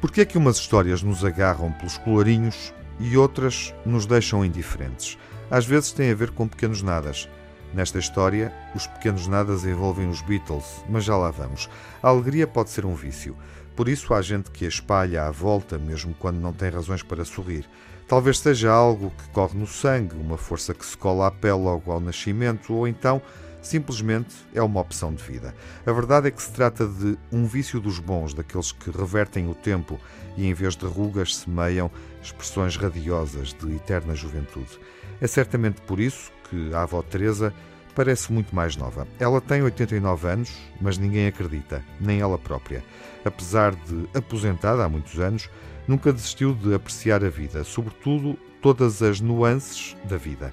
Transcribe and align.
Por 0.00 0.10
que 0.10 0.22
é 0.22 0.24
que 0.24 0.38
umas 0.38 0.56
histórias 0.56 1.02
nos 1.02 1.24
agarram 1.24 1.70
pelos 1.70 1.96
colarinhos 1.98 2.74
e 2.98 3.16
outras 3.16 3.72
nos 3.86 4.06
deixam 4.06 4.44
indiferentes? 4.44 5.16
Às 5.48 5.64
vezes 5.64 5.92
tem 5.92 6.10
a 6.10 6.14
ver 6.14 6.30
com 6.30 6.48
pequenos 6.48 6.82
nadas. 6.82 7.28
Nesta 7.72 7.98
história, 7.98 8.52
os 8.74 8.88
pequenos 8.88 9.28
nadas 9.28 9.64
envolvem 9.64 10.08
os 10.08 10.20
Beatles, 10.22 10.84
mas 10.88 11.04
já 11.04 11.16
lá 11.16 11.30
vamos. 11.30 11.70
A 12.02 12.08
alegria 12.08 12.46
pode 12.46 12.70
ser 12.70 12.84
um 12.84 12.94
vício. 12.94 13.36
Por 13.76 13.88
isso 13.88 14.12
há 14.12 14.20
gente 14.20 14.50
que 14.50 14.64
a 14.64 14.68
espalha 14.68 15.26
à 15.26 15.30
volta, 15.30 15.78
mesmo 15.78 16.12
quando 16.18 16.40
não 16.40 16.52
tem 16.52 16.70
razões 16.70 17.04
para 17.04 17.24
sorrir. 17.24 17.68
Talvez 18.08 18.40
seja 18.40 18.72
algo 18.72 19.12
que 19.16 19.28
corre 19.28 19.56
no 19.56 19.66
sangue, 19.68 20.16
uma 20.16 20.36
força 20.36 20.74
que 20.74 20.84
se 20.84 20.96
cola 20.96 21.28
à 21.28 21.30
pele 21.30 21.54
logo 21.54 21.92
ao 21.92 22.00
nascimento, 22.00 22.74
ou 22.74 22.88
então 22.88 23.22
simplesmente 23.62 24.34
é 24.54 24.62
uma 24.62 24.80
opção 24.80 25.14
de 25.14 25.22
vida. 25.22 25.54
A 25.86 25.92
verdade 25.92 26.28
é 26.28 26.30
que 26.30 26.42
se 26.42 26.52
trata 26.52 26.86
de 26.86 27.18
um 27.32 27.46
vício 27.46 27.80
dos 27.80 27.98
bons, 27.98 28.34
daqueles 28.34 28.72
que 28.72 28.90
revertem 28.90 29.48
o 29.48 29.54
tempo 29.54 29.98
e, 30.36 30.46
em 30.46 30.54
vez 30.54 30.76
de 30.76 30.86
rugas, 30.86 31.36
semeiam 31.36 31.90
expressões 32.22 32.76
radiosas 32.76 33.52
de 33.52 33.74
eterna 33.74 34.14
juventude. 34.14 34.78
É 35.20 35.26
certamente 35.26 35.80
por 35.82 36.00
isso 36.00 36.32
que 36.48 36.74
a 36.74 36.82
avó 36.82 37.02
Teresa 37.02 37.52
parece 37.94 38.32
muito 38.32 38.54
mais 38.54 38.76
nova. 38.76 39.06
Ela 39.18 39.40
tem 39.40 39.62
89 39.62 40.28
anos, 40.28 40.56
mas 40.80 40.96
ninguém 40.96 41.26
acredita, 41.26 41.84
nem 42.00 42.20
ela 42.20 42.38
própria. 42.38 42.82
Apesar 43.24 43.74
de 43.74 44.08
aposentada 44.14 44.84
há 44.84 44.88
muitos 44.88 45.18
anos, 45.18 45.50
nunca 45.86 46.12
desistiu 46.12 46.54
de 46.54 46.74
apreciar 46.74 47.24
a 47.24 47.28
vida, 47.28 47.64
sobretudo 47.64 48.38
todas 48.62 49.02
as 49.02 49.20
nuances 49.20 49.96
da 50.04 50.16
vida. 50.16 50.52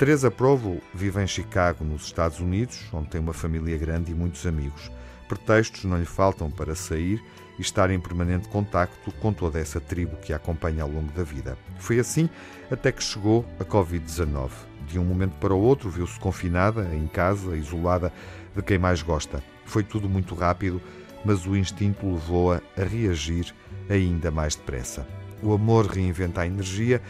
Teresa 0.00 0.30
Provo 0.30 0.80
vive 0.94 1.22
em 1.22 1.26
Chicago, 1.26 1.84
nos 1.84 2.06
Estados 2.06 2.40
Unidos, 2.40 2.86
onde 2.90 3.10
tem 3.10 3.20
uma 3.20 3.34
família 3.34 3.76
grande 3.76 4.12
e 4.12 4.14
muitos 4.14 4.46
amigos. 4.46 4.90
Pretextos 5.28 5.84
não 5.84 5.98
lhe 5.98 6.06
faltam 6.06 6.50
para 6.50 6.74
sair 6.74 7.22
e 7.58 7.60
estar 7.60 7.90
em 7.90 8.00
permanente 8.00 8.48
contacto 8.48 9.12
com 9.20 9.30
toda 9.30 9.60
essa 9.60 9.78
tribo 9.78 10.16
que 10.16 10.32
a 10.32 10.36
acompanha 10.36 10.84
ao 10.84 10.88
longo 10.88 11.12
da 11.12 11.22
vida. 11.22 11.58
Foi 11.78 11.98
assim 11.98 12.30
até 12.70 12.90
que 12.90 13.04
chegou 13.04 13.44
a 13.60 13.64
Covid-19. 13.66 14.48
De 14.88 14.98
um 14.98 15.04
momento 15.04 15.34
para 15.34 15.52
o 15.52 15.60
outro, 15.60 15.90
viu-se 15.90 16.18
confinada, 16.18 16.88
em 16.94 17.06
casa, 17.06 17.54
isolada 17.54 18.10
de 18.56 18.62
quem 18.62 18.78
mais 18.78 19.02
gosta. 19.02 19.44
Foi 19.66 19.84
tudo 19.84 20.08
muito 20.08 20.34
rápido, 20.34 20.80
mas 21.26 21.44
o 21.44 21.54
instinto 21.54 22.10
levou-a 22.10 22.62
a 22.74 22.84
reagir 22.84 23.54
ainda 23.86 24.30
mais 24.30 24.56
depressa. 24.56 25.06
O 25.42 25.52
amor 25.52 25.84
reinventa 25.84 26.40
a 26.40 26.46
energia 26.46 27.02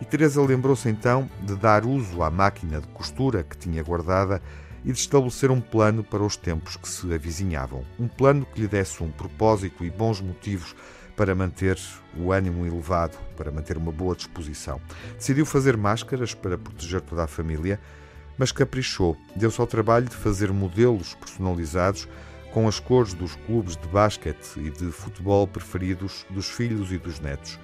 e 0.00 0.04
Teresa 0.04 0.40
lembrou-se 0.42 0.88
então 0.88 1.28
de 1.42 1.56
dar 1.56 1.84
uso 1.84 2.22
à 2.22 2.30
máquina 2.30 2.80
de 2.80 2.86
costura 2.88 3.42
que 3.42 3.56
tinha 3.56 3.82
guardada 3.82 4.40
e 4.84 4.92
de 4.92 4.98
estabelecer 4.98 5.50
um 5.50 5.60
plano 5.60 6.04
para 6.04 6.22
os 6.22 6.36
tempos 6.36 6.76
que 6.76 6.88
se 6.88 7.12
avizinhavam. 7.12 7.84
Um 7.98 8.06
plano 8.06 8.46
que 8.46 8.60
lhe 8.60 8.68
desse 8.68 9.02
um 9.02 9.10
propósito 9.10 9.84
e 9.84 9.90
bons 9.90 10.20
motivos 10.20 10.74
para 11.16 11.34
manter 11.34 11.76
o 12.16 12.32
ânimo 12.32 12.64
elevado, 12.64 13.18
para 13.36 13.50
manter 13.50 13.76
uma 13.76 13.90
boa 13.90 14.14
disposição. 14.14 14.80
Decidiu 15.16 15.44
fazer 15.44 15.76
máscaras 15.76 16.32
para 16.32 16.56
proteger 16.56 17.00
toda 17.00 17.24
a 17.24 17.26
família, 17.26 17.80
mas 18.38 18.52
caprichou. 18.52 19.16
Deu-se 19.34 19.60
ao 19.60 19.66
trabalho 19.66 20.08
de 20.08 20.14
fazer 20.14 20.52
modelos 20.52 21.14
personalizados 21.14 22.08
com 22.52 22.68
as 22.68 22.78
cores 22.78 23.14
dos 23.14 23.34
clubes 23.34 23.76
de 23.76 23.88
basquete 23.88 24.58
e 24.58 24.70
de 24.70 24.92
futebol 24.92 25.46
preferidos 25.48 26.24
dos 26.30 26.48
filhos 26.48 26.92
e 26.92 26.98
dos 26.98 27.18
netos. 27.18 27.58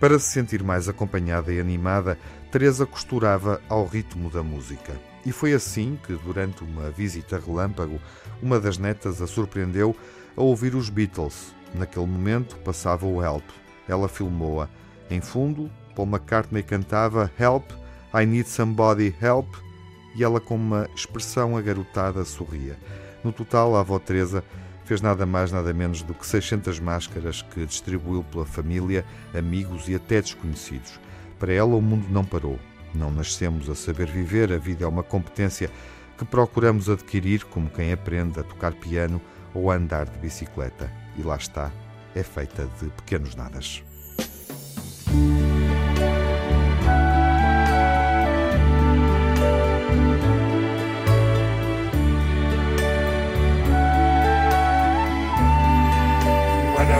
Para 0.00 0.18
se 0.18 0.30
sentir 0.30 0.62
mais 0.62 0.88
acompanhada 0.88 1.52
e 1.52 1.58
animada, 1.58 2.16
Teresa 2.52 2.86
costurava 2.86 3.60
ao 3.68 3.84
ritmo 3.84 4.30
da 4.30 4.42
música. 4.44 4.92
E 5.26 5.32
foi 5.32 5.52
assim 5.52 5.98
que, 6.06 6.12
durante 6.14 6.62
uma 6.62 6.90
visita 6.90 7.38
relâmpago, 7.44 8.00
uma 8.40 8.60
das 8.60 8.78
netas 8.78 9.20
a 9.20 9.26
surpreendeu 9.26 9.96
a 10.36 10.42
ouvir 10.42 10.76
os 10.76 10.88
Beatles. 10.88 11.52
Naquele 11.74 12.06
momento 12.06 12.56
passava 12.58 13.06
o 13.06 13.22
Help. 13.22 13.44
Ela 13.88 14.08
filmou-a. 14.08 14.68
Em 15.10 15.20
fundo, 15.20 15.68
Paul 15.96 16.06
McCartney 16.06 16.62
cantava 16.62 17.30
Help, 17.38 17.72
I 18.14 18.24
Need 18.24 18.48
Somebody 18.48 19.14
Help, 19.20 19.52
e 20.14 20.22
ela, 20.22 20.40
com 20.40 20.54
uma 20.54 20.88
expressão 20.94 21.56
agarotada, 21.56 22.24
sorria. 22.24 22.78
No 23.24 23.32
total, 23.32 23.74
a 23.74 23.80
avó 23.80 23.98
Teresa 23.98 24.44
fez 24.88 25.02
nada 25.02 25.26
mais, 25.26 25.52
nada 25.52 25.70
menos 25.74 26.00
do 26.02 26.14
que 26.14 26.26
600 26.26 26.80
máscaras 26.80 27.42
que 27.42 27.66
distribuiu 27.66 28.24
pela 28.24 28.46
família, 28.46 29.04
amigos 29.36 29.86
e 29.86 29.94
até 29.94 30.18
desconhecidos. 30.22 30.98
Para 31.38 31.52
ela, 31.52 31.76
o 31.76 31.82
mundo 31.82 32.06
não 32.08 32.24
parou. 32.24 32.58
Não 32.94 33.10
nascemos 33.10 33.68
a 33.68 33.74
saber 33.74 34.06
viver, 34.06 34.50
a 34.50 34.56
vida 34.56 34.86
é 34.86 34.88
uma 34.88 35.02
competência 35.02 35.70
que 36.16 36.24
procuramos 36.24 36.88
adquirir 36.88 37.44
como 37.44 37.68
quem 37.68 37.92
aprende 37.92 38.40
a 38.40 38.42
tocar 38.42 38.72
piano 38.72 39.20
ou 39.52 39.70
a 39.70 39.74
andar 39.74 40.06
de 40.06 40.18
bicicleta. 40.20 40.90
E 41.18 41.22
lá 41.22 41.36
está, 41.36 41.70
é 42.14 42.22
feita 42.22 42.66
de 42.80 42.88
pequenos 42.88 43.34
nadas. 43.34 43.84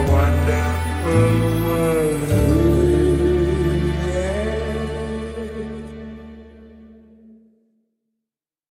Wonderful 0.03 1.64
world. 1.64 2.68